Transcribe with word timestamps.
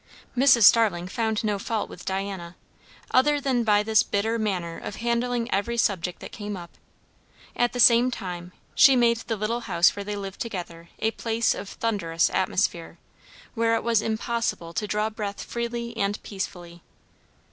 Mrs. 0.35 0.63
Starling 0.63 1.07
found 1.07 1.43
no 1.43 1.59
fault 1.59 1.87
with 1.87 2.05
Diana, 2.05 2.55
other 3.11 3.39
than 3.39 3.63
by 3.63 3.83
this 3.83 4.01
bitter 4.01 4.39
manner 4.39 4.79
of 4.79 4.95
handling 4.95 5.47
every 5.53 5.77
subject 5.77 6.21
that 6.21 6.31
came 6.31 6.57
up; 6.57 6.71
at 7.55 7.73
the 7.73 7.79
same 7.79 8.09
time 8.09 8.51
she 8.73 8.95
made 8.95 9.17
the 9.17 9.35
little 9.35 9.59
house 9.59 9.95
where 9.95 10.03
they 10.03 10.15
lived 10.15 10.39
together 10.41 10.89
a 10.97 11.11
place 11.11 11.53
of 11.53 11.69
thunderous 11.69 12.31
atmosphere, 12.31 12.97
where 13.53 13.75
it 13.75 13.83
was 13.83 14.01
impossible 14.01 14.73
to 14.73 14.87
draw 14.87 15.07
breath 15.11 15.43
freely 15.43 15.95
and 15.95 16.23
peacefully. 16.23 16.81